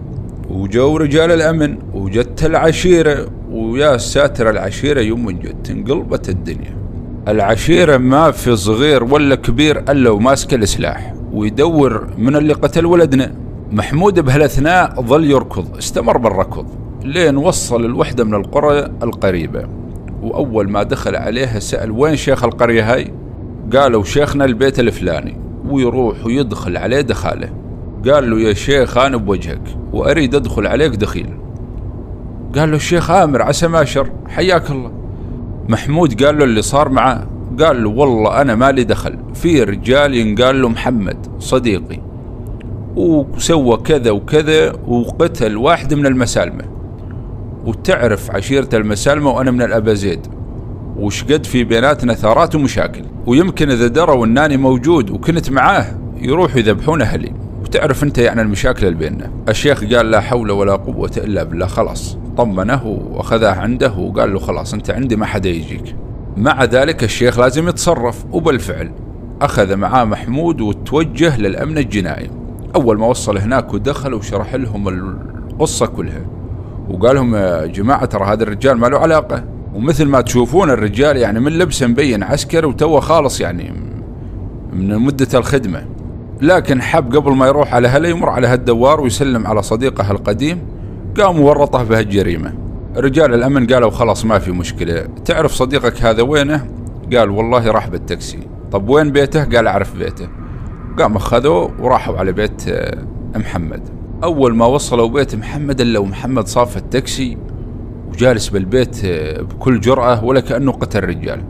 وجو 0.50 0.98
رجال 0.98 1.32
الأمن 1.32 1.78
وجت 1.94 2.46
العشيرة. 2.46 3.28
ويا 3.52 3.98
ساتر 3.98 4.50
العشيرة 4.50 5.02
يوم 5.02 5.32
جت 5.32 5.70
انقلبت 5.70 6.30
الدنيا. 6.30 6.78
العشيرة 7.28 7.98
ما 7.98 8.32
في 8.32 8.56
صغير 8.56 9.04
ولا 9.04 9.36
كبير 9.36 9.80
إلا 9.80 10.10
وماسك 10.10 10.54
السلاح. 10.54 11.14
ويدور 11.34 12.08
من 12.18 12.36
اللي 12.36 12.54
قتل 12.54 12.86
ولدنا. 12.86 13.32
محمود 13.72 14.20
بهالاثناء 14.20 15.02
ظل 15.02 15.24
يركض 15.24 15.78
استمر 15.78 16.18
بالركض. 16.18 16.87
لين 17.04 17.38
وصل 17.38 17.86
الوحدة 17.86 18.24
من 18.24 18.34
القرى 18.34 18.80
القريبة. 19.04 19.68
وأول 20.22 20.70
ما 20.70 20.84
دخل 20.84 21.16
عليها 21.16 21.60
سأل 21.60 21.92
وين 21.92 22.16
شيخ 22.16 22.44
القرية 22.44 22.94
هاي؟ 22.94 23.14
قالوا 23.74 24.04
شيخنا 24.04 24.46
البيت 24.46 24.80
الفلاني. 24.80 25.38
ويروح 25.70 26.26
ويدخل 26.26 26.78
عليه 26.78 27.02
دخاله. 27.02 27.50
قال 28.10 28.30
له 28.30 28.40
يا 28.40 28.54
شيخ 28.54 28.98
أنا 28.98 29.18
بوجهك 29.18 29.62
وأريد 29.94 30.36
أدخل 30.36 30.68
عليك 30.68 30.96
دخيل. 30.96 31.30
قال 32.56 32.70
له 32.72 32.76
الشيخ 32.76 33.12
آمر 33.12 33.42
عسى 33.42 33.68
ما 33.68 33.84
شر 33.84 34.12
حياك 34.28 34.72
الله. 34.72 34.92
محمود 35.70 36.24
قال 36.24 36.38
له 36.38 36.44
اللي 36.44 36.62
صار 36.62 36.90
معاه. 36.90 37.28
قال 37.60 37.84
له 37.84 37.90
والله 37.90 38.42
أنا 38.42 38.56
مالي 38.56 38.84
دخل 38.84 39.18
في 39.34 39.64
رجال 39.64 40.14
ينقال 40.14 40.62
له 40.62 40.70
محمد 40.70 41.18
صديقي. 41.40 42.00
وسوى 42.96 43.78
كذا 43.78 44.12
وكذا 44.12 44.74
وقتل 44.88 45.58
واحد 45.58 45.94
من 45.94 46.06
المسالمة. 46.06 46.77
وتعرف 47.68 48.32
عشيرة 48.32 48.70
المسالمة 48.74 49.30
وأنا 49.30 49.52
من 49.52 49.62
الأبازيد 49.62 50.28
وش 50.98 51.24
قد 51.24 51.46
في 51.46 51.64
بيناتنا 51.64 52.14
ثارات 52.14 52.56
ومشاكل. 52.56 53.02
ويمكن 53.26 53.72
إذا 53.72 53.88
دروا 53.88 54.26
أنني 54.26 54.58
موجود 54.58 55.10
وكنت 55.10 55.52
معاه 55.52 55.86
يروحوا 56.22 56.60
يذبحون 56.60 57.02
أهلي. 57.02 57.34
وتعرف 57.62 58.04
أنت 58.04 58.18
يعني 58.18 58.42
المشاكل 58.42 58.86
اللي 58.86 58.98
بيننا. 58.98 59.32
الشيخ 59.50 59.84
قال 59.84 60.12
لا 60.12 60.22
حول 60.22 60.52
ولا 60.52 60.76
قوة 60.76 61.12
إلا 61.18 61.44
بالله. 61.44 61.66
خلاص 61.66 62.18
طمنه 62.38 62.86
وأخذه 62.86 63.50
عنده 63.50 63.94
وقال 63.94 64.34
له 64.34 64.40
خلاص 64.40 64.74
أنت 64.74 64.92
عندي 64.92 65.16
ما 65.16 65.26
حدا 65.26 65.50
يجيك. 65.50 65.96
مع 66.38 66.64
ذلك 66.64 67.04
الشيخ 67.04 67.40
لازم 67.40 67.68
يتصرف 67.68 68.26
وبالفعل 68.32 68.92
أخذ 69.42 69.76
معاه 69.76 70.04
محمود 70.04 70.62
وتوجه 70.62 71.38
للأمن 71.38 71.78
الجنائي. 71.78 72.30
أول 72.76 72.98
ما 72.98 73.08
وصل 73.08 73.38
هناك 73.38 73.74
ودخل 73.74 74.14
وشرح 74.14 74.56
لهم 74.56 74.88
القصة 74.88 75.86
كلها. 75.86 76.37
وقال 76.90 77.16
لهم 77.16 77.36
يا 77.36 77.66
جماعة 77.66 78.06
ترى 78.06 78.26
هذا 78.26 78.44
الرجال 78.44 78.78
ما 78.78 78.88
له 78.88 78.98
علاقة. 78.98 79.44
ومثل 79.76 80.06
ما 80.06 80.22
تشوفون 80.22 80.70
الرجال 80.70 81.18
يعني 81.18 81.40
من 81.40 81.52
لبسه 81.52 81.88
مبين 81.88 82.24
عسكر 82.24 82.66
وتوه 82.66 83.00
خالص 83.00 83.42
يعني 83.42 83.74
من 84.74 84.98
مدة 84.98 85.28
الخدمة. 85.34 85.86
لكن 86.42 86.82
حب 86.82 87.16
قبل 87.16 87.32
ما 87.32 87.48
يروح 87.48 87.74
على 87.74 87.88
هلا 87.88 88.10
يمر 88.10 88.30
على 88.30 88.48
هالدوار 88.48 89.02
ويسلم 89.02 89.48
على 89.48 89.62
صديقه 89.62 90.12
القديم. 90.12 90.62
قام 91.20 91.42
ورطه 91.42 91.84
بهالجريمة. 91.84 92.54
رجال 92.98 93.34
الأمن 93.34 93.68
قالوا 93.68 93.90
خلاص 93.90 94.26
ما 94.26 94.40
في 94.40 94.52
مشكلة. 94.52 95.08
تعرف 95.26 95.52
صديقك 95.52 96.02
هذا 96.02 96.22
وينه؟ 96.22 96.68
قال 97.14 97.30
والله 97.30 97.72
راح 97.72 97.88
بالتاكسي. 97.88 98.40
طب 98.72 98.90
وين 98.90 99.12
بيته؟ 99.12 99.44
قال 99.44 99.68
أعرف 99.68 99.98
بيته. 99.98 100.28
قام 101.00 101.16
أخذوه 101.16 101.72
وراحوا 101.80 102.18
على 102.18 102.32
بيت 102.32 102.68
آه، 102.68 102.98
محمد. 103.36 103.97
أول 104.24 104.56
ما 104.56 104.66
وصلوا 104.66 105.08
بيت 105.08 105.36
محمد 105.36 105.82
إلا 105.82 106.00
ومحمد 106.00 106.48
صاف 106.48 106.78
التاكسي 106.78 107.38
وجالس 108.10 108.50
بالبيت 108.50 109.06
آه، 109.06 109.42
بكل 109.42 109.80
جرأة 109.80 110.26
ولا 110.26 110.40
كأنه 110.40 110.72
قتل 110.72 111.04
رجال. 111.04 111.44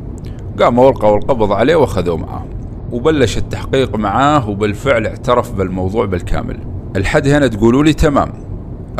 قاموا 0.59 0.89
ألقوا 0.89 1.17
القبض 1.17 1.51
عليه 1.51 1.75
وأخذوه 1.75 2.17
معاهم 2.17 2.49
وبلش 2.91 3.37
التحقيق 3.37 3.95
معاه 3.95 4.49
وبالفعل 4.49 5.05
اعترف 5.07 5.51
بالموضوع 5.51 6.05
بالكامل. 6.05 6.59
الحد 6.95 7.27
هنا 7.27 7.47
تقولوا 7.47 7.83
لي 7.83 7.93
تمام. 7.93 8.33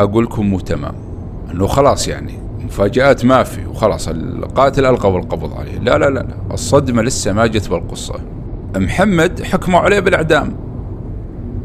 أقول 0.00 0.24
لكم 0.24 0.46
مو 0.46 0.60
تمام. 0.60 0.94
إنه 1.50 1.66
خلاص 1.66 2.08
يعني 2.08 2.32
مفاجآت 2.64 3.24
ما 3.24 3.42
في 3.42 3.66
وخلاص 3.66 4.08
القاتل 4.08 4.86
القوا 4.86 5.18
القبض 5.18 5.52
عليه. 5.52 5.78
لا 5.78 5.98
لا 5.98 6.10
لا. 6.10 6.26
الصدمة 6.52 7.02
لسه 7.02 7.32
ما 7.32 7.46
جت 7.46 7.70
بالقصة. 7.70 8.14
محمد 8.76 9.42
حكموا 9.42 9.80
عليه 9.80 10.00
بالإعدام. 10.00 10.56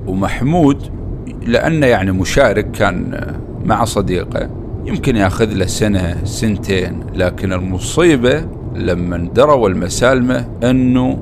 ومحمود 0.07 1.02
لأنه 1.46 1.86
يعني 1.86 2.12
مشارك 2.12 2.72
كان 2.72 3.28
مع 3.66 3.86
صديقه. 3.86 4.50
يمكن 4.86 5.16
يأخذ 5.16 5.46
له 5.46 5.66
سنة 5.66 6.16
سنتين 6.24 7.00
لكن 7.16 7.54
المصيبة 7.54 8.46
لما 8.76 9.18
دروا 9.18 9.70
المسالمة 9.70 10.46
أنه 10.64 11.20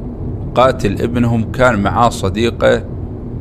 قاتل 0.56 1.01
ابنهم 1.01 1.51
كان 1.51 1.80
معاه 1.80 2.10
صديقه 2.10 2.84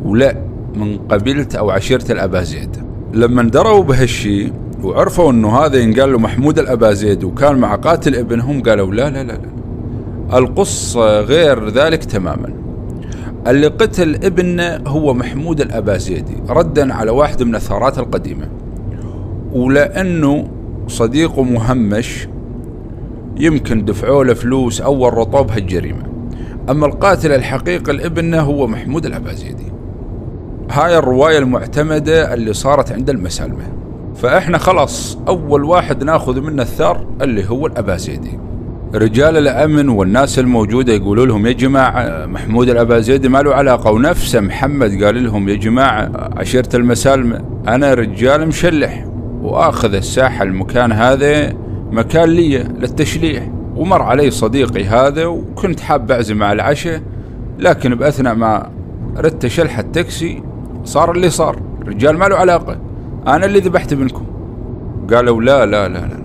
ولا 0.04 0.36
من 0.76 0.98
قبيلة 0.98 1.46
أو 1.58 1.70
عشيرة 1.70 2.04
الابازيد 2.10 2.76
لما 3.14 3.42
دروا 3.42 3.82
بهالشي 3.82 4.52
وعرفوا 4.82 5.30
أنه 5.32 5.58
هذا 5.58 5.78
ينقال 5.78 6.12
له 6.12 6.18
محمود 6.18 6.58
الابازيد 6.58 7.24
وكان 7.24 7.58
مع 7.58 7.74
قاتل 7.74 8.14
ابنهم 8.14 8.62
قالوا 8.62 8.94
لا 8.94 9.10
لا 9.10 9.22
لا 9.24 9.32
لا. 9.32 10.38
القصة 10.38 11.20
غير 11.20 11.68
ذلك 11.68 12.04
تماما. 12.04 12.59
اللي 13.46 13.66
قتل 13.66 14.14
ابنه 14.14 14.80
هو 14.86 15.14
محمود 15.14 15.60
الأبازيدي 15.60 16.36
ردا 16.48 16.94
على 16.94 17.10
واحدة 17.10 17.44
من 17.44 17.54
الثارات 17.54 17.98
القديمة. 17.98 18.48
ولأنه 19.52 20.48
صديقه 20.88 21.42
مهمش 21.42 22.28
يمكن 23.36 23.84
دفعوا 23.84 24.24
له 24.24 24.34
فلوس 24.34 24.80
أو 24.80 24.98
ورطوه 24.98 25.42
بهالجريمة. 25.42 26.02
أما 26.70 26.86
القاتل 26.86 27.32
الحقيقي 27.32 27.92
لابنه 27.92 28.40
هو 28.40 28.66
محمود 28.66 29.06
الأبازيدي. 29.06 29.72
هاي 30.70 30.98
الرواية 30.98 31.38
المعتمدة 31.38 32.34
اللي 32.34 32.52
صارت 32.52 32.92
عند 32.92 33.10
المسالمة 33.10 33.72
فإحنا 34.14 34.58
خلاص 34.58 35.18
أول 35.28 35.64
واحد 35.64 36.04
ناخذ 36.04 36.40
منه 36.40 36.62
الثار 36.62 37.06
اللي 37.22 37.50
هو 37.50 37.66
الأبازيدي. 37.66 38.38
رجال 38.94 39.36
الأمن 39.36 39.88
والناس 39.88 40.38
الموجودة 40.38 40.92
يقولوا 40.92 41.26
لهم 41.26 41.46
يا 41.46 41.52
جماعة 41.52 42.26
محمود 42.26 42.68
الأبازيدي 42.68 43.28
ما 43.28 43.38
له 43.38 43.54
علاقة. 43.54 43.90
ونفسه 43.90 44.40
محمد 44.40 45.04
قال 45.04 45.24
لهم 45.24 45.48
يا 45.48 45.54
جماعة 45.54 46.10
عشيرة 46.36 46.68
المسالمة 46.74 47.40
أنا 47.68 47.94
رجال 47.94 48.48
مشلح 48.48 49.06
وآخذ 49.42 49.94
الساحة 49.94 50.42
المكان 50.42 50.92
هذا 50.92 51.52
مكان 51.90 52.28
لي 52.28 52.58
للتشليح. 52.58 53.50
ومر 53.76 54.02
علي 54.02 54.30
صديقي 54.30 54.84
هذا 54.84 55.26
وكنت 55.26 55.80
حاب 55.80 56.10
أعزم 56.10 56.42
على 56.42 56.52
العشاء 56.52 57.02
لكن 57.58 57.94
بأثناء 57.94 58.34
ما 58.34 58.70
ردت 59.16 59.46
شلح 59.46 59.78
التاكسي 59.78 60.42
صار 60.84 61.12
اللي 61.12 61.30
صار. 61.30 61.62
الرجال 61.82 62.18
ما 62.18 62.24
له 62.24 62.36
علاقة 62.36 62.78
أنا 63.26 63.46
اللي 63.46 63.58
ذبحت 63.60 63.92
ابنكم. 63.92 64.26
قالوا 65.14 65.42
لا 65.42 65.66
لا 65.66 65.88
لا 65.88 66.08
لا 66.08 66.19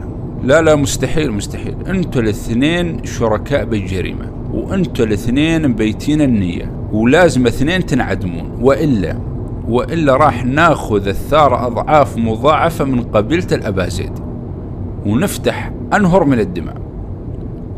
لا 0.45 0.61
لا 0.61 0.75
مستحيل 0.75 1.31
مستحيل. 1.31 1.75
أنتوا 1.87 2.21
الاثنين 2.21 3.05
شركاء 3.05 3.65
بالجريمة 3.65 4.31
وأنتوا 4.53 5.05
الاثنين 5.05 5.67
مبيتين 5.67 6.21
النية 6.21 6.71
ولازم 6.91 7.47
اثنين 7.47 7.85
تنعدمون. 7.85 8.57
وإلا 8.61 9.17
وإلا 9.67 10.15
راح 10.15 10.45
ناخذ 10.45 11.07
الثار 11.07 11.67
أضعاف 11.67 12.17
مضاعفة 12.17 12.85
من 12.85 13.01
قبيلة 13.01 13.47
الأبازيد 13.51 14.11
ونفتح 15.05 15.71
أنهر 15.93 16.23
من 16.23 16.39
الدماء. 16.39 16.77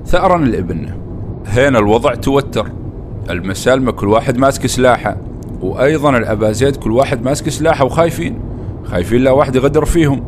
ثأرا 0.06 0.38
لابنه. 0.38 0.98
هنا 1.46 1.80
الوضع؟ 1.80 2.16
توتر. 2.16 2.72
المسالمة 3.30 3.92
كل 3.92 4.08
واحد 4.08 4.38
ماسك 4.38 4.66
سلاحه 4.66 5.18
وأيضا 5.62 6.18
الأبازيد 6.18 6.76
كل 6.76 6.92
واحد 6.92 7.26
ماسك 7.26 7.50
سلاحه 7.50 7.86
وخايفين. 7.86 8.40
خايفين 8.84 9.22
لا 9.22 9.32
واحد 9.32 9.56
يغدر 9.56 9.86
فيهم. 9.86 10.24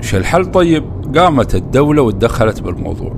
شو 0.00 0.16
الحل 0.16 0.44
طيب؟ 0.44 0.84
قامت 1.16 1.54
الدولة 1.54 2.02
وتدخلت 2.02 2.62
بالموضوع. 2.62 3.12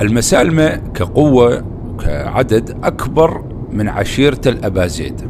المسالمة 0.00 0.80
كقوة 0.94 1.64
وكعدد 1.94 2.76
أكبر 2.84 3.42
من 3.72 3.88
عشيرة 3.88 4.40
الأبازيد 4.46 5.20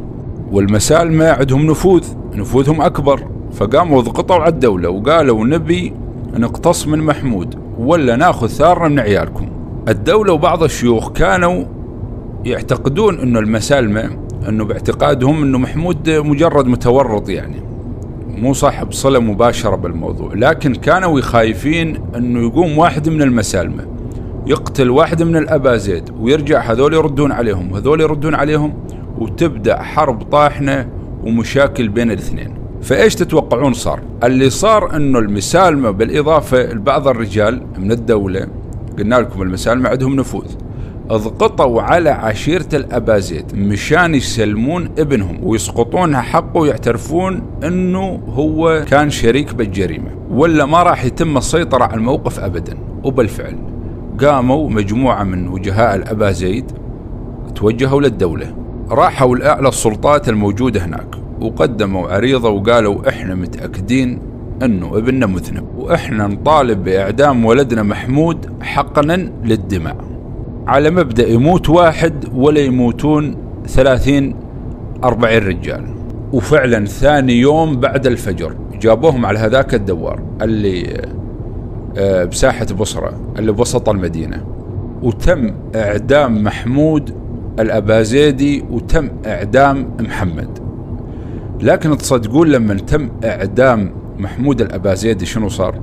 والمسالمة 0.51 1.25
عندهم 1.25 1.65
نفوذ 1.65 2.03
نفوذهم 2.35 2.81
أكبر. 2.81 3.27
فقاموا 3.53 4.01
ضغطوا 4.01 4.35
على 4.35 4.53
الدولة 4.53 4.89
وقالوا 4.89 5.45
نبي 5.45 5.93
نقتص 6.33 6.87
من 6.87 6.99
محمود 6.99 7.55
ولا 7.79 8.15
ناخذ 8.15 8.47
ثارنا 8.47 8.87
من 8.87 8.99
عيالكم. 8.99 9.47
الدولة 9.87 10.33
وبعض 10.33 10.63
الشيوخ 10.63 11.11
كانوا 11.11 11.63
يعتقدون 12.45 13.19
إنه 13.19 13.39
المسالمة 13.39 14.09
إنه 14.49 14.65
باعتقادهم 14.65 15.43
إنه 15.43 15.57
محمود 15.57 16.09
مجرد 16.09 16.67
متورط 16.67 17.29
يعني. 17.29 17.66
مو 18.37 18.53
صاحب 18.53 18.91
صلة 18.91 19.19
مباشرة 19.19 19.75
بالموضوع 19.75 20.33
لكن 20.33 20.75
كانوا 20.75 21.21
خايفين 21.21 22.01
إنه 22.15 22.47
يقوم 22.47 22.77
واحد 22.77 23.09
من 23.09 23.21
المسالمة 23.21 23.85
يقتل 24.47 24.89
واحد 24.89 25.23
من 25.23 25.35
الأبازيد 25.35 26.09
ويرجع 26.19 26.71
هذول 26.71 26.93
يردون 26.93 27.31
عليهم 27.31 27.71
وهذول 27.71 28.01
يردون 28.01 28.35
عليهم 28.35 28.73
وتبدأ 29.17 29.81
حرب 29.81 30.23
طاحنة 30.23 30.89
ومشاكل 31.23 31.87
بين 31.87 32.11
الاثنين. 32.11 32.53
فإيش 32.81 33.15
تتوقعون 33.15 33.73
صار؟ 33.73 33.99
اللي 34.23 34.49
صار 34.49 34.95
إنه 34.95 35.19
المسالمة 35.19 35.91
بالإضافة 35.91 36.73
لبعض 36.73 37.07
الرجال 37.07 37.61
من 37.77 37.91
الدولة 37.91 38.47
قلنا 38.99 39.15
لكم 39.15 39.41
المسالمة 39.41 39.89
عندهم 39.89 40.15
نفوذ. 40.15 40.51
اضغطوا 41.09 41.81
على 41.81 42.09
عشيرة 42.09 42.67
الأبازيد. 42.73 43.55
مشان 43.55 44.15
يسلمون 44.15 44.89
ابنهم 44.97 45.39
ويسقطون 45.43 46.15
حقه 46.15 46.57
ويعترفون 46.57 47.41
إنه 47.63 48.19
هو 48.33 48.85
كان 48.89 49.09
شريك 49.09 49.55
بالجريمة 49.55 50.11
ولا 50.31 50.65
ما 50.65 50.83
راح 50.83 51.05
يتم 51.05 51.37
السيطرة 51.37 51.83
على 51.83 51.95
الموقف 51.95 52.39
ابدا. 52.39 52.77
وبالفعل 53.03 53.55
قاموا 54.21 54.69
مجموعة 54.69 55.23
من 55.23 55.47
وجهاء 55.47 55.95
الأبازيد 55.95 56.71
توجهوا 57.55 58.01
للدولة. 58.01 58.55
راحوا 58.89 59.35
لأعلى 59.35 59.67
السلطات 59.67 60.29
الموجودة 60.29 60.85
هناك 60.85 61.15
وقدموا 61.41 62.07
عريضة 62.07 62.49
وقالوا 62.49 63.09
إحنا 63.09 63.35
متأكدين 63.35 64.19
إنه 64.63 64.97
ابننا 64.97 65.25
مذنب 65.25 65.65
وإحنا 65.77 66.27
نطالب 66.27 66.83
بإعدام 66.83 67.45
ولدنا 67.45 67.83
محمود 67.83 68.49
حقنا 68.61 69.31
للدماء. 69.43 70.16
على 70.67 70.89
مبدأ 70.89 71.27
يموت 71.27 71.69
واحد 71.69 72.25
ولا 72.35 72.59
يموتون 72.59 73.35
ثلاثين 73.67 74.35
أربعين 75.03 75.43
رجال. 75.43 75.83
وفعلا 76.33 76.85
ثاني 76.85 77.33
يوم 77.33 77.79
بعد 77.79 78.07
الفجر 78.07 78.55
جابوهم 78.81 79.25
على 79.25 79.39
هذاك 79.39 79.73
الدوار 79.73 80.21
اللي 80.41 81.01
آه، 81.97 82.25
بساحة 82.25 82.65
بصرة 82.65 83.13
اللي 83.39 83.51
بوسط 83.51 83.89
المدينة. 83.89 84.45
وتم 85.03 85.53
إعدام 85.75 86.43
محمود 86.43 87.15
الأبازيدي 87.59 88.65
وتم 88.71 89.09
إعدام 89.25 89.89
محمد. 89.99 90.59
لكن 91.61 91.97
تصدقون 91.97 92.47
لما 92.47 92.73
تم 92.73 93.09
إعدام 93.23 93.91
محمود 94.17 94.61
الأبازيدي 94.61 95.25
شنو 95.25 95.49
صار؟ 95.49 95.79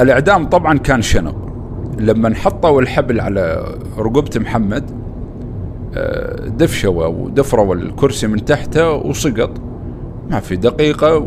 الإعدام 0.00 0.44
طبعا 0.44 0.78
كان 0.78 1.02
شنق 1.02 1.47
لما 1.98 2.34
حطوا 2.34 2.80
الحبل 2.80 3.20
على 3.20 3.74
رقبة 3.98 4.30
محمد 4.40 4.90
آه، 5.94 6.48
دفشوا 6.48 7.06
ودفروا 7.06 7.74
الكرسي 7.74 8.26
من 8.26 8.44
تحته 8.44 8.92
وسقط. 8.92 9.50
ما 10.30 10.40
في 10.40 10.56
دقيقة. 10.56 11.26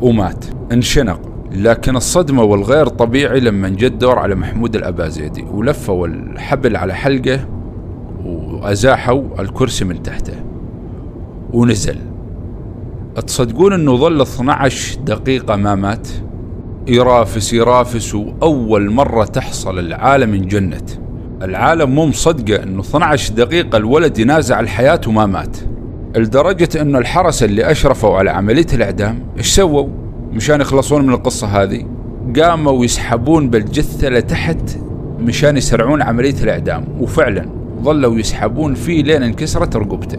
ومات. 0.00 0.44
انشنق. 0.72 1.20
لكن 1.52 1.96
الصدمة 1.96 2.42
والغير 2.42 2.86
طبيعي 2.88 3.40
لما 3.40 3.68
جد 3.68 3.98
دور 3.98 4.18
على 4.18 4.34
محمود 4.34 4.76
الأبازيدي 4.76 5.42
ولفوا 5.42 6.06
الحبل 6.06 6.76
على 6.76 6.94
حلقة 6.94 7.40
وأزاحوا 8.24 9.22
الكرسي 9.38 9.84
من 9.84 10.02
تحته. 10.02 10.34
ونزل. 11.52 11.98
تصدقون 13.26 13.72
إنه 13.72 13.96
ظل 13.96 14.20
12 14.22 14.98
دقيقة 15.00 15.56
ما 15.56 15.74
مات؟ 15.74 16.08
يرافس 16.88 17.52
يرافس 17.52 18.14
وأول 18.14 18.90
مرة 18.90 19.24
تحصل 19.24 19.78
العالم 19.78 20.34
انجنت 20.34 20.90
العالم 21.42 21.90
مو 21.90 22.06
مصدقة 22.06 22.62
إنه 22.62 22.80
12 22.80 23.34
دقيقة 23.34 23.76
الولد 23.76 24.18
ينازع 24.18 24.60
الحياة 24.60 25.00
وما 25.06 25.26
مات. 25.26 25.56
لدرجة 26.16 26.68
إنه 26.80 26.98
الحرس 26.98 27.42
اللي 27.42 27.70
أشرفوا 27.70 28.16
على 28.16 28.30
عملية 28.30 28.66
الإعدام 28.72 29.18
إيش 29.38 29.46
سووا؟ 29.46 29.88
مشان 30.32 30.60
يخلصون 30.60 31.06
من 31.06 31.14
القصة 31.14 31.46
هذه 31.46 31.86
قاموا 32.40 32.84
يسحبون 32.84 33.50
بالجثة 33.50 34.08
لتحت 34.08 34.78
مشان 35.18 35.56
يسرعون 35.56 36.02
عملية 36.02 36.42
الإعدام. 36.42 36.84
وفعلا 37.00 37.48
ظلوا 37.82 38.18
يسحبون 38.18 38.74
فيه 38.74 39.02
لين 39.02 39.22
انكسرت 39.22 39.76
رقبته. 39.76 40.18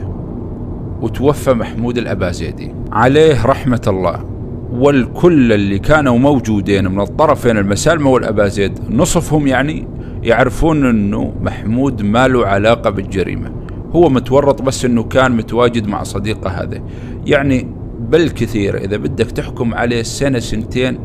وتوفى 1.02 1.54
محمود 1.54 1.98
الأبازيدي. 1.98 2.76
عليه 2.92 3.46
رحمة 3.46 3.82
الله. 3.88 4.35
والكل 4.72 5.54
اللي 5.54 5.80
كانوا 5.80 6.18
موجودين 6.18 6.92
من 6.92 7.02
الطرفين 7.02 7.58
المسالمة 7.58 8.10
والأبازيد 8.10 8.80
نصفهم 8.90 9.48
يعني 9.48 9.88
يعرفون 10.24 10.86
أنه 10.86 11.34
محمود 11.42 12.02
ما 12.02 12.28
له 12.28 12.46
علاقة 12.46 12.90
بالجريمة. 12.90 13.52
هو 13.92 14.10
متورط 14.10 14.62
بس 14.62 14.86
أنه 14.86 15.04
كان 15.04 15.32
متواجد 15.32 15.88
مع 15.88 16.04
صديقه 16.04 16.50
هذا. 16.50 16.82
يعني 17.26 17.68
بالكثير 18.00 18.78
إذا 18.78 18.98
بدك 18.98 19.32
تحكم 19.32 19.74
عليه 19.74 20.02
سنة 20.02 20.40
سنتين 20.40 21.00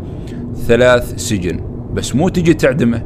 ثلاث 0.54 1.14
سجن 1.16 1.60
بس 1.94 2.14
مو 2.16 2.28
تجي 2.28 2.54
تعدمه. 2.54 3.02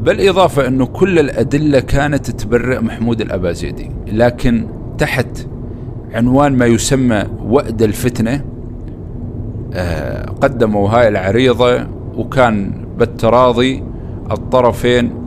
بالإضافة 0.00 0.66
أنه 0.66 0.86
كل 0.86 1.18
الأدلة 1.18 1.80
كانت 1.80 2.30
تبرئ 2.30 2.80
محمود 2.80 3.20
الأبازيدي 3.20 3.90
لكن 4.12 4.66
تحت 4.98 5.46
عنوان 6.12 6.56
ما 6.56 6.66
يسمى 6.66 7.24
وأد 7.44 7.82
الفتنة 7.82 8.55
قدموا 10.40 10.88
هاي 10.88 11.08
العريضة 11.08 11.86
وكان 12.16 12.72
بالتراضي 12.98 13.82
الطرفين 14.30 15.26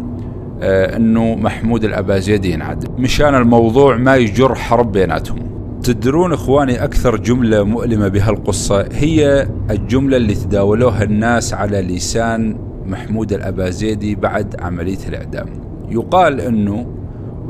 آه، 0.61 0.95
إنه 0.95 1.35
محمود 1.35 1.83
الأبازيدي 1.83 2.51
ينعدم 2.51 2.87
مشان 2.97 3.35
الموضوع 3.35 3.95
ما 3.97 4.15
يجر 4.15 4.55
حرب 4.55 4.91
بيناتهم. 4.91 5.49
تدرون 5.83 6.33
إخواني 6.33 6.83
أكثر 6.83 7.17
جملة 7.17 7.63
مؤلمة 7.63 8.07
بهالقصة 8.07 8.87
هي 8.91 9.47
الجملة 9.69 10.17
اللي 10.17 10.35
تداولوها 10.35 11.03
الناس 11.03 11.53
على 11.53 11.81
لسان 11.81 12.57
محمود 12.85 13.33
الأبازيدي 13.33 14.15
بعد 14.15 14.55
عملية 14.61 15.07
الإعدام. 15.07 15.47
يقال 15.89 16.41
إنه 16.41 16.85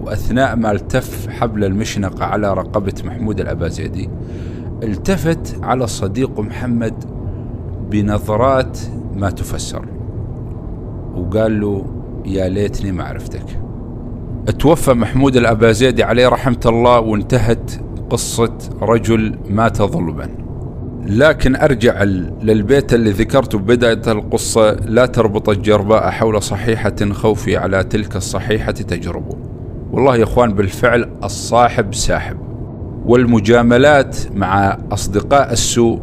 وأثناء 0.02 0.56
ما 0.56 0.71
التف 0.71 1.28
حبل 1.30 1.63
المشنقة 1.63 2.25
على 2.25 2.54
رقبة 2.54 2.93
محمود 3.06 3.39
الأبازيدي 3.39 4.10
التفت 4.83 5.59
على 5.63 5.87
صديقه 5.87 6.41
محمد 6.41 6.93
بنظرات 7.89 8.79
ما 9.15 9.29
تفسر. 9.29 9.85
وقال 11.15 11.61
له 11.61 11.85
يا 12.25 12.49
ليتني 12.49 12.91
ما 12.91 13.03
عرفتك. 13.03 13.59
توفى 14.59 14.93
محمود 14.93 15.35
الأبازيدي 15.35 16.03
عليه 16.03 16.27
رحمة 16.27 16.59
الله 16.65 16.99
وانتهت 16.99 17.71
قصة 18.09 18.53
رجل 18.81 19.37
مات 19.49 19.81
ظلما. 19.81 20.29
لكن 21.05 21.55
أرجع 21.55 22.03
للبيت 22.03 22.93
اللي 22.93 23.11
ذكرته 23.11 23.57
ببداية 23.57 24.01
القصة 24.07 24.71
لا 24.71 25.05
تربط 25.05 25.49
الجرباء 25.49 26.09
حول 26.09 26.41
صحيحة 26.43 26.95
خوفي 27.11 27.57
على 27.57 27.83
تلك 27.83 28.15
الصحيحة 28.15 28.71
تجربه. 28.71 29.37
والله 29.91 30.15
يا 30.15 30.23
إخوان 30.23 30.53
بالفعل 30.53 31.09
الصاحب 31.23 31.93
ساحب. 31.93 32.37
والمجاملات 33.09 34.17
مع 34.35 34.77
أصدقاء 34.91 35.51
السوء 35.51 35.99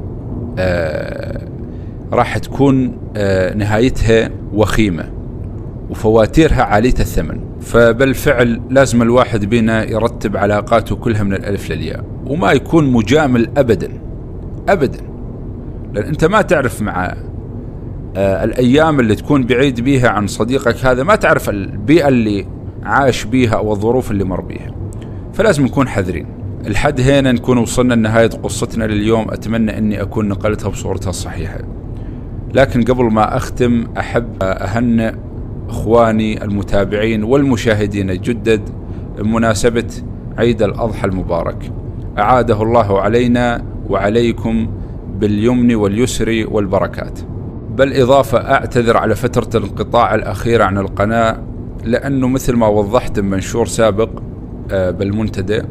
آه 0.59 1.49
راح 2.13 2.39
تكون 2.39 2.97
آه 3.17 3.55
نهايتها 3.55 4.31
وخيمة 4.53 5.13
وفواتيرها 5.91 6.63
عالية 6.63 6.95
الثمن. 7.01 7.41
فبالفعل 7.61 8.61
لازم 8.71 9.03
الواحد 9.03 9.45
بينا 9.45 9.85
يرتب 9.91 10.37
علاقاته 10.37 10.97
كلها 10.97 11.23
من 11.23 11.33
الألف 11.33 11.71
للياء 11.71 12.05
وما 12.27 12.53
يكون 12.53 12.93
مجامل 12.93 13.49
ابدا 13.57 13.89
ابدا. 14.69 15.01
لأن 15.95 16.05
أنت 16.05 16.25
ما 16.25 16.43
تعرف 16.43 16.83
مع 16.83 17.15
آه 18.17 18.45
الأيام 18.45 19.01
اللي 19.01 19.15
تكون 19.15 19.45
بعيد 19.45 19.81
بيها 19.81 20.09
عن 20.09 20.27
صديقك 20.27 20.85
هذا 20.85 21.03
ما 21.03 21.17
تعرف 21.17 21.51
البيئة 21.51 22.09
اللي 22.09 22.47
عاش 22.83 23.25
بيها 23.25 23.55
أو 23.55 23.73
الظروف 23.73 24.11
اللي 24.11 24.25
مر 24.25 24.41
بيها. 24.41 24.71
فلازم 25.35 25.65
نكون 25.65 25.89
حذرين. 25.89 26.27
الحد 26.67 27.01
هنا 27.01 27.33
نكون 27.33 27.59
وصلنا 27.59 27.95
لنهاية 27.95 28.29
قصتنا 28.29 28.85
لليوم. 28.85 29.31
أتمنى 29.31 29.79
أني 29.79 30.03
أكون 30.03 30.29
نقلتها 30.29 30.69
بصورتها 30.69 31.11
الصحيحة. 31.11 31.59
لكن 32.55 32.83
قبل 32.83 33.05
ما 33.05 33.37
أختم 33.37 33.87
أحب 33.99 34.43
أهنئ 34.43 35.15
إخواني 35.69 36.45
المتابعين 36.45 37.25
والمشاهدين 37.25 38.11
الجدد 38.11 38.61
بمناسبة 39.19 39.89
عيد 40.39 40.63
الأضحى 40.63 41.07
المبارك. 41.07 41.73
أعاده 42.19 42.63
الله 42.63 43.01
علينا 43.01 43.65
وعليكم 43.89 44.69
باليمن 45.19 45.75
واليسر 45.75 46.47
والبركات. 46.51 47.19
بالإضافة 47.77 48.39
أعتذر 48.39 48.97
على 48.97 49.15
فترة 49.15 49.59
الانقطاع 49.59 50.15
الأخيرة 50.15 50.65
عن 50.65 50.79
القناة 50.79 51.43
لأنه 51.85 52.29
مثل 52.29 52.57
ما 52.57 52.67
وضحت 52.67 53.21
بمنشور 53.21 53.67
سابق 53.67 54.09
آه، 54.71 54.91
بالمنتدى 54.91 55.63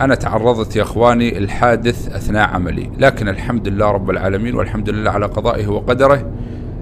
أنا 0.00 0.14
تعرضت 0.14 0.76
يا 0.76 0.82
إخواني 0.82 1.38
الحادث 1.38 2.08
أثناء 2.08 2.48
عملي 2.48 2.90
لكن 2.98 3.28
الحمد 3.28 3.68
لله 3.68 3.90
رب 3.90 4.10
العالمين 4.10 4.54
والحمد 4.54 4.90
لله 4.90 5.10
على 5.10 5.26
قضائه 5.26 5.66
وقدره. 5.66 6.30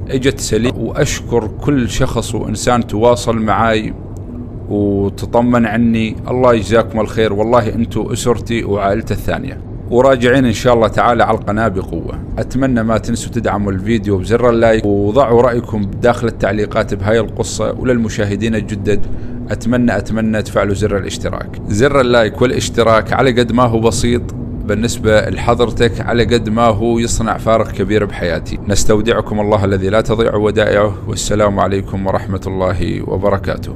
إجت 0.09 0.41
سليم 0.41 0.79
وأشكر 0.79 1.51
كل 1.61 1.91
شخص 1.91 2.35
وإنسان 2.35 2.87
تواصل 2.87 3.39
معي 3.39 3.95
وتطمن 4.69 5.67
عني. 5.67 6.17
الله 6.29 6.55
يجزاكم 6.55 7.01
الخير. 7.01 7.33
والله 7.33 7.75
أنتم 7.75 8.13
أسرتي 8.13 8.65
وعائلتي 8.65 9.15
الثانية. 9.15 9.61
وراجعين 9.91 10.45
إن 10.45 10.53
شاء 10.53 10.75
الله 10.75 10.89
تعالى 10.89 11.23
على 11.25 11.39
القناة 11.39 11.69
بقوة. 11.69 12.19
أتمنى 12.39 12.83
ما 12.83 12.99
تنسوا 12.99 13.33
تدعموا 13.33 13.73
الفيديو 13.73 14.19
بزر 14.19 14.51
اللايك 14.51 14.85
وضعوا 14.85 15.43
رأيكم 15.43 15.91
داخل 16.03 16.27
التعليقات 16.27 16.95
بهاي 16.95 17.21
القصة 17.21 17.73
وللمشاهدين 17.79 18.55
الجدد. 18.55 19.07
أتمنى 19.51 19.97
أتمنى 19.97 20.43
تفعلوا 20.43 20.75
زر 20.75 20.97
الاشتراك. 20.97 21.59
زر 21.69 22.01
اللايك 22.01 22.43
والاشتراك 22.43 23.13
على 23.13 23.41
قد 23.41 23.53
ما 23.53 23.63
هو 23.63 23.81
بسيط. 23.81 24.23
بالنسبة 24.65 25.21
لحضرتك 25.21 26.01
على 26.01 26.25
قد 26.25 26.49
ما 26.49 26.67
هو 26.67 26.99
يصنع 26.99 27.39
فارق 27.39 27.73
كبير 27.73 28.05
بحياتي. 28.05 28.59
نستودعكم 28.69 29.41
الله 29.41 29.65
الذي 29.65 29.89
لا 29.89 30.01
تضيع 30.01 30.35
ودائعه. 30.35 30.95
والسلام 31.09 31.61
عليكم 31.61 32.07
ورحمة 32.07 32.43
الله 32.47 33.03
وبركاته. 33.11 33.75